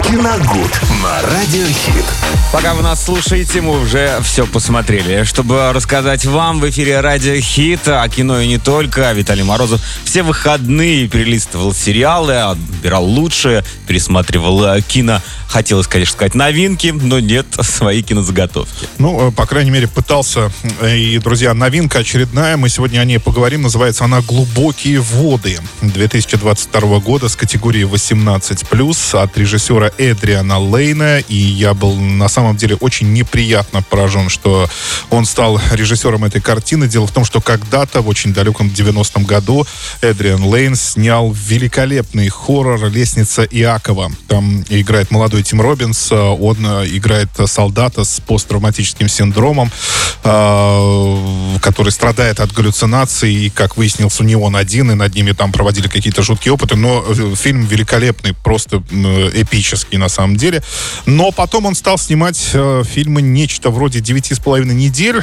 [0.00, 2.04] Киногуд на Радиохит.
[2.52, 5.24] Пока вы нас слушаете, мы уже все посмотрели.
[5.24, 10.22] Чтобы рассказать вам в эфире Радио Хит о кино и не только, Виталий Морозов все
[10.22, 15.20] выходные перелистывал сериалы, отбирал лучшее, пересматривал э, кино
[15.52, 18.88] Хотелось, конечно, сказать новинки, но нет свои кинозаготовки.
[18.96, 20.50] Ну, э, по крайней мере, пытался.
[20.80, 22.56] Э, и, друзья, новинка очередная.
[22.56, 23.60] Мы сегодня о ней поговорим.
[23.60, 31.20] Называется она «Глубокие воды» 2022 года с категории 18+, от режиссера Эдриана Лейна.
[31.20, 34.68] И я был на самом деле очень неприятно поражен, что
[35.10, 36.88] он стал режиссером этой картины.
[36.88, 39.66] Дело в том, что когда-то, в очень далеком 90-м году,
[40.00, 44.12] Эдриан Лейн снял великолепный хоррор «Лестница Иакова».
[44.28, 46.10] Там играет молодой Тим Робинс.
[46.10, 49.70] Э, он э, играет солдата с посттравматическим синдромом,
[50.24, 53.32] э, который страдает от галлюцинаций.
[53.32, 56.76] И, как выяснилось, не он один, и над ними там проводили какие-то жуткие опыты.
[56.76, 58.82] Но фильм великолепный, просто
[59.72, 60.62] эпический на самом деле.
[61.06, 65.22] Но потом он стал снимать фильмы нечто вроде «Девяти с половиной недель».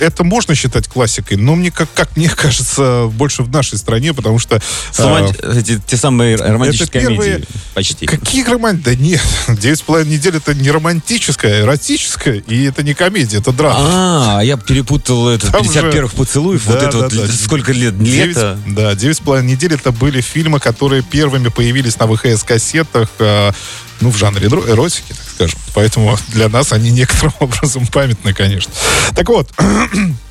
[0.00, 4.38] Это можно считать классикой, но мне, как, как мне кажется, больше в нашей стране, потому
[4.38, 4.60] что...
[4.98, 7.32] Э, те, те самые романтические первые...
[7.32, 7.48] комедии.
[7.74, 8.06] Почти.
[8.06, 8.84] Какие романтики?
[8.84, 13.38] Да нет, Девять с половиной недель это не романтическое, а эротическое, и это не комедия,
[13.38, 14.38] это драма.
[14.38, 15.92] А, я перепутал это Там 50 же...
[15.92, 17.32] первых поцелуев, да, вот это да, вот, да.
[17.32, 18.58] сколько лет, 9, лето?
[18.66, 23.52] Да, девять с половиной недель это были фильмы, которые первыми появились на ВХС-кассетах, э,
[24.00, 25.58] ну, в жанре эротики, так скажем.
[25.74, 28.72] Поэтому для нас они некоторым образом памятны, конечно.
[29.14, 29.50] Так вот,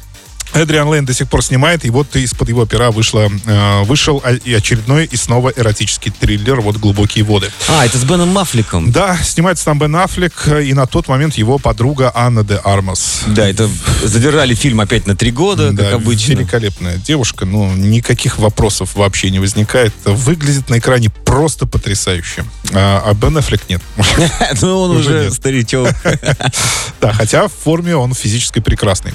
[0.53, 4.53] Эдриан Лейн до сих пор снимает, и вот из-под его пера вышло, э, вышел и
[4.53, 7.51] очередной и снова эротический триллер «Вот глубокие воды».
[7.67, 8.91] А, это с Беном Аффлеком.
[8.91, 13.23] Да, снимается там Бен Аффлек, и на тот момент его подруга Анна де Армас.
[13.27, 13.69] Да, это
[14.03, 16.31] задержали фильм опять на три года, да, как обычно.
[16.33, 19.93] великолепная девушка, ну, никаких вопросов вообще не возникает.
[20.05, 22.45] Выглядит на экране просто потрясающе.
[22.73, 23.81] А, а Бен Аффлек нет.
[24.61, 25.89] Ну, он уже старичок.
[26.99, 29.13] Да, хотя в форме он физически прекрасный.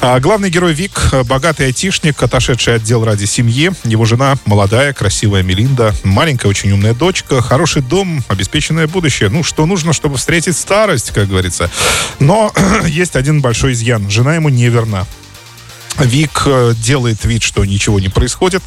[0.00, 3.72] А, главный герой Вик, богатый айтишник, отошедший отдел ради семьи.
[3.84, 9.28] Его жена молодая, красивая Мелинда, маленькая, очень умная дочка, хороший дом, обеспеченное будущее.
[9.28, 11.70] Ну, что нужно, чтобы встретить старость, как говорится.
[12.18, 12.52] Но
[12.86, 14.08] есть один большой изъян.
[14.10, 15.06] Жена ему не верна.
[15.98, 18.62] Вик э, делает вид, что ничего не происходит,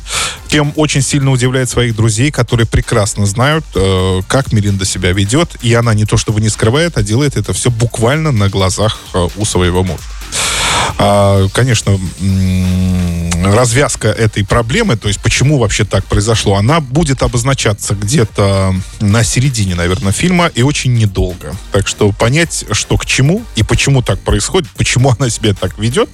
[0.47, 5.73] тем очень сильно удивляет своих друзей, которые прекрасно знают, э, как Мелинда себя ведет, и
[5.73, 9.45] она не то чтобы не скрывает, а делает это все буквально на глазах э, у
[9.45, 10.03] своего мужа.
[10.97, 11.99] А, конечно,
[13.43, 19.75] развязка этой проблемы, то есть почему вообще так произошло, она будет обозначаться где-то на середине,
[19.75, 21.55] наверное, фильма и очень недолго.
[21.71, 26.09] Так что понять, что к чему и почему так происходит, почему она себя так ведет,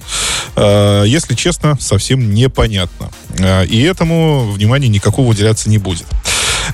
[0.56, 3.10] а, если честно, совсем непонятно.
[3.38, 6.06] А, и этому внимания никакого уделяться не будет.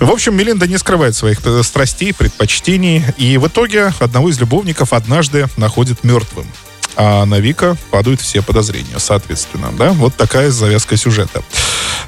[0.00, 4.92] В общем, Мелинда не скрывает своих э, страстей, предпочтений, и в итоге одного из любовников
[4.92, 6.46] однажды находит мертвым
[6.96, 11.42] а на Вика падают все подозрения, соответственно, да, вот такая завязка сюжета.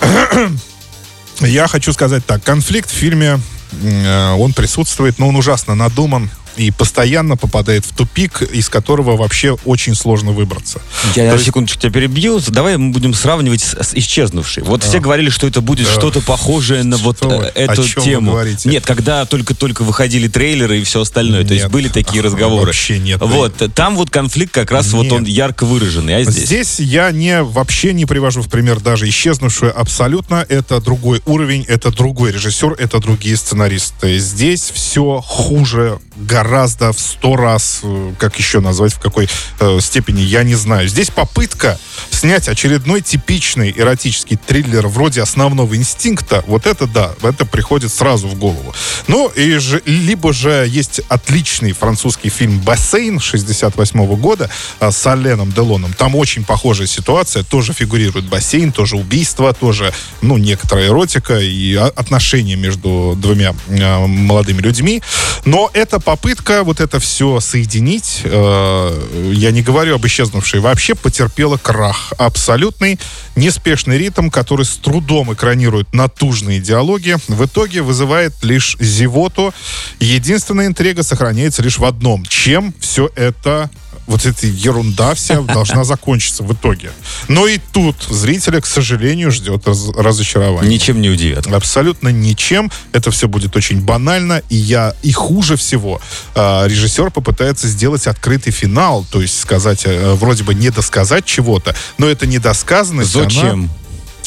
[1.41, 3.41] Я хочу сказать так, конфликт в фильме,
[3.83, 9.57] э, он присутствует, но он ужасно надуман, и постоянно попадает в тупик, из которого вообще
[9.65, 10.81] очень сложно выбраться.
[11.15, 12.41] Я на секундочку тебя перебью.
[12.49, 14.63] Давай мы будем сравнивать с, с исчезнувшей.
[14.63, 14.87] Вот а.
[14.87, 15.93] все говорили, что это будет да.
[15.93, 18.39] что-то похожее на вот что э, эту тему.
[18.65, 21.41] Нет, когда только-только выходили трейлеры и все остальное.
[21.41, 21.49] Нет.
[21.49, 22.67] То есть были такие разговоры.
[22.67, 23.21] Вообще нет.
[23.21, 23.55] Вот.
[23.75, 24.95] Там вот конфликт как раз нет.
[24.95, 26.17] вот он ярко выраженный.
[26.17, 26.47] А здесь?
[26.47, 30.45] Здесь я не, вообще не привожу в пример даже исчезнувшую абсолютно.
[30.49, 34.19] Это другой уровень, это другой режиссер, это другие сценаристы.
[34.19, 36.46] Здесь все хуже гораздо
[36.93, 39.29] в сто раз, э, как еще назвать, в какой
[39.61, 40.89] э, степени, я не знаю.
[40.89, 41.79] Здесь попытка
[42.17, 48.35] снять очередной типичный эротический триллер вроде основного инстинкта, вот это да, это приходит сразу в
[48.37, 48.75] голову.
[49.07, 54.51] Ну, и же, либо же есть отличный французский фильм «Бассейн» 68 -го года
[54.81, 55.93] э, с Аленом Делоном.
[55.93, 62.57] Там очень похожая ситуация, тоже фигурирует бассейн, тоже убийство, тоже, ну, некоторая эротика и отношения
[62.57, 65.03] между двумя э, молодыми людьми.
[65.45, 71.59] Но это попытка вот это все соединить, э, я не говорю об исчезнувшей, вообще потерпела
[71.59, 72.06] крах.
[72.19, 72.99] Абсолютный
[73.37, 79.53] неспешный ритм, который с трудом экранирует натужные диалоги, в итоге вызывает лишь зевоту.
[80.01, 82.25] Единственная интрига сохраняется лишь в одном.
[82.25, 83.71] Чем все это
[84.07, 86.91] вот эта ерунда вся должна закончиться в итоге.
[87.29, 90.71] Но и тут зрителя, к сожалению, ждет раз разочарование.
[90.71, 91.47] Ничем не удивит.
[91.47, 92.71] Абсолютно ничем.
[92.93, 94.43] Это все будет очень банально.
[94.49, 96.01] И я и хуже всего
[96.35, 101.75] э, режиссер попытается сделать открытый финал, то есть сказать, э, вроде бы не досказать чего-то,
[101.99, 103.13] но это недосказанность.
[103.13, 103.49] Зачем?
[103.49, 103.69] Она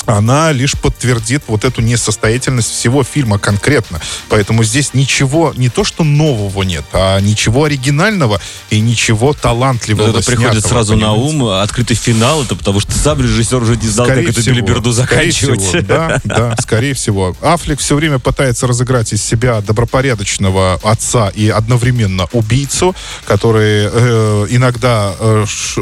[0.10, 4.00] она лишь подтвердит вот эту несостоятельность всего фильма конкретно.
[4.30, 10.08] Поэтому здесь ничего, не то что нового нет, а ничего оригинального и ничего талантливого.
[10.08, 11.36] Вот это приходит снятого, сразу на понимаете?
[11.38, 14.56] ум открытый финал, это потому что сам режиссер уже не знал, Скорее как эту всего,
[14.56, 15.62] билиберду скорее заканчивать.
[15.62, 17.36] всего, да, да, скорее всего.
[17.42, 22.96] Аффлек все время пытается разыграть из себя добропорядочного отца и одновременно убийцу,
[23.26, 25.82] который э, иногда э, ш-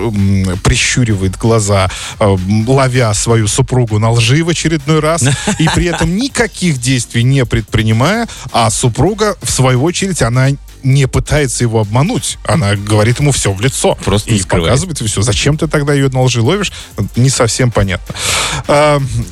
[0.64, 1.90] прищуривает глаза,
[2.20, 2.38] э,
[2.68, 5.24] ловя свою супругу на лжи в очередной раз,
[5.60, 10.50] и при этом никаких действий не предпринимая, а супруга, в свою очередь, она
[10.84, 12.38] не пытается его обмануть.
[12.46, 13.96] Она говорит ему все в лицо.
[14.06, 14.72] Просто и скрывает.
[14.72, 15.22] показывает, и все.
[15.22, 16.72] Зачем ты тогда ее на лжи ловишь?
[17.16, 18.16] Не совсем понятно.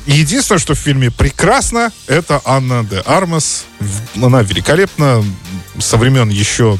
[0.06, 3.64] Единственное, что в фильме прекрасно, это Анна де Армас.
[4.20, 5.24] Она великолепна.
[5.78, 6.78] Со времен еще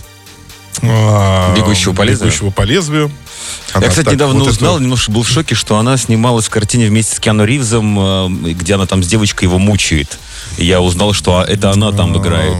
[0.82, 2.30] а, «Бегущего по лезвию».
[2.30, 3.10] «Бегущего по лезвию».
[3.74, 6.46] Я, Она кстати, так недавно вот это- узнал, немножко был в шоке, что она снималась
[6.46, 10.18] в картине вместе с Киану Ривзом, э, где она там с девочкой его мучает.
[10.58, 12.54] И я узнал, что это она там играет.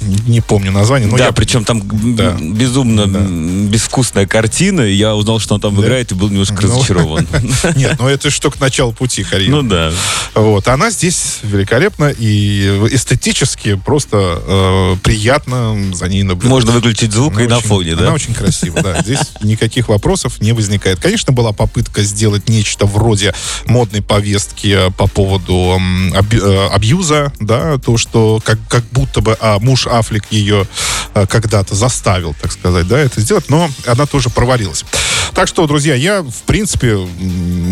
[0.00, 1.32] Не помню название, но да, я...
[1.32, 1.82] причем там
[2.16, 2.36] Да.
[2.40, 4.80] безумно м, безвкусная картина.
[4.82, 5.82] и Я узнал, что она там Да.
[5.82, 6.62] играет, и был немножко Ну.
[6.76, 7.26] разочарован.
[7.76, 9.56] Нет, ну это же только начало пути карьеры.
[9.56, 9.92] Ну да.
[10.34, 16.50] Вот, она здесь великолепна и эстетически просто э, приятно за ней наблюдать.
[16.50, 18.04] Можно выключить звук и на фоне, да?
[18.06, 19.02] Она очень красива, да.
[19.02, 20.98] Здесь никаких вопросов не возникает.
[21.00, 23.34] Конечно, была попытка сделать нечто вроде
[23.66, 25.78] модной повестки по поводу
[26.12, 30.66] э, абьюза, да, то, что как, как будто бы а, муж Аффлек ее
[31.14, 34.84] э, когда-то заставил, так сказать, да, это сделать, но она тоже провалилась.
[35.34, 36.98] Так что, друзья, я, в принципе,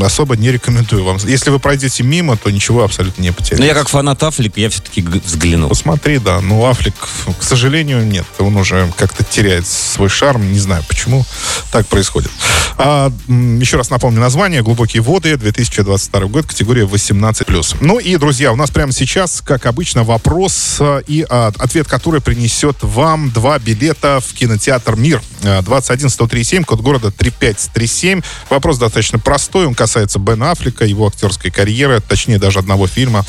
[0.02, 1.18] особо не рекомендую вам.
[1.24, 3.62] Если вы пройдете мимо, то ничего абсолютно не потеряете.
[3.62, 5.68] Но я как фанат Аффлека, я все-таки взглянул.
[5.68, 6.40] Посмотри, да.
[6.40, 6.94] Ну, Аффлек,
[7.38, 8.26] к сожалению, нет.
[8.38, 10.52] Он уже как-то теряет свой шарм.
[10.52, 11.24] Не знаю, почему
[11.70, 12.30] так происходит.
[12.76, 14.62] А, еще раз напомню название.
[14.62, 17.76] «Глубокие воды», 2022 год, категория 18+.
[17.80, 22.20] Ну и, друзья, у нас прямо сейчас, как обычно, вопрос а, и а, ответ, который
[22.20, 25.20] принесет вам два билета в кинотеатр «Мир».
[25.42, 27.10] А, 21-103-7, код города
[27.54, 28.22] 3537.
[28.50, 29.66] Вопрос достаточно простой.
[29.66, 33.24] Он касается Бена Аффлека, его актерской карьеры, точнее, даже одного фильма.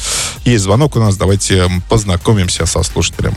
[0.45, 1.18] Есть звонок у нас.
[1.18, 3.36] Давайте познакомимся со слушателем.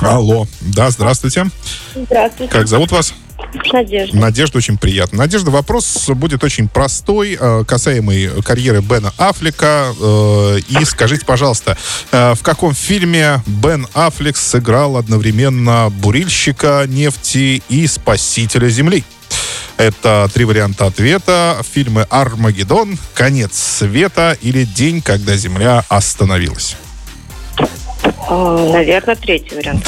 [0.00, 0.46] Алло.
[0.60, 1.46] Да, здравствуйте.
[1.94, 2.52] Здравствуйте.
[2.52, 3.14] Как зовут вас?
[3.72, 4.16] Надежда.
[4.16, 5.18] Надежда, очень приятно.
[5.18, 9.92] Надежда, вопрос будет очень простой, э, касаемый карьеры Бена Аффлека.
[10.00, 11.76] Э, И скажите, пожалуйста,
[12.10, 19.04] э, в каком фильме Бен Аффлек сыграл одновременно бурильщика нефти и спасителя Земли?
[19.76, 21.60] Это три варианта ответа.
[21.68, 26.76] Фильмы «Армагеддон», «Конец света» или «День, когда Земля остановилась».
[28.28, 29.84] Э, Наверное, третий вариант.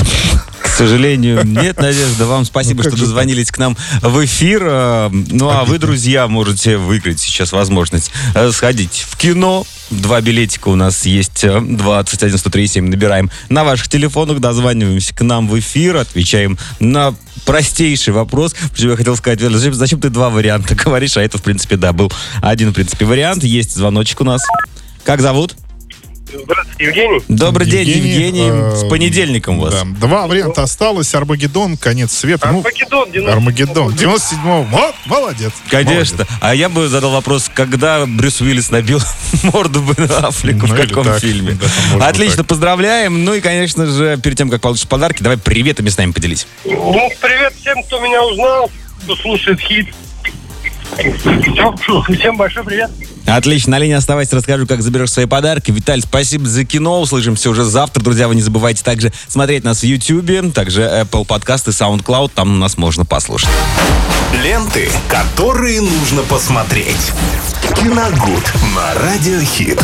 [0.76, 2.26] К сожалению, нет, Надежда.
[2.26, 3.00] Вам спасибо, Ну, что так?
[3.00, 4.60] дозвонились к нам в эфир.
[4.62, 9.66] Э, Ну, а вы, друзья, можете выиграть сейчас возможность э, сходить в кино.
[9.88, 11.44] Два билетика у нас есть.
[11.44, 17.14] э, 21 137 набираем на ваших телефонах, дозваниваемся к нам в эфир, отвечаем на
[17.46, 18.54] простейший вопрос.
[18.74, 21.16] Причем я хотел сказать, зачем, зачем ты два варианта говоришь?
[21.16, 22.12] А это, в принципе, да, был
[22.42, 23.42] один, в принципе, вариант.
[23.44, 24.42] Есть звоночек у нас.
[25.04, 25.54] Как зовут?
[26.28, 27.20] Здравствуйте, Евгений.
[27.28, 28.48] Добрый день, Евгений.
[28.50, 29.74] э, С понедельником вас.
[29.74, 29.84] да.
[29.84, 31.14] Два варианта осталось.
[31.14, 32.48] «Армагеддон», «Конец света».
[32.50, 33.92] Ну, Армагеддон, 97 Армагеддон.
[33.94, 34.62] 97-го.
[34.64, 35.52] Вот, молодец.
[35.70, 36.16] Конечно.
[36.18, 36.38] Молодец.
[36.40, 39.00] А я бы задал вопрос, когда Брюс Уиллис набил
[39.44, 41.20] морду Бена Аффлеку, Ну, в каком так.
[41.20, 41.56] фильме.
[41.98, 43.24] Да, Отлично, поздравляем.
[43.24, 46.46] Ну и, конечно же, перед тем, как получишь подарки, давай приветами с нами поделись.
[46.64, 48.70] Ну, привет всем, кто меня узнал,
[49.04, 49.86] кто слушает хит.
[50.96, 52.90] Все, всем большой привет.
[53.26, 55.70] Отлично, на линии оставайся, расскажу, как заберешь свои подарки.
[55.70, 57.00] Виталь, спасибо за кино.
[57.00, 58.02] Услышимся уже завтра.
[58.02, 62.30] Друзья, вы не забывайте также смотреть нас в YouTube, также Apple подкасты, SoundCloud.
[62.34, 63.50] Там нас можно послушать.
[64.42, 67.12] Ленты, которые нужно посмотреть.
[67.76, 69.82] Киногуд на Радиохит.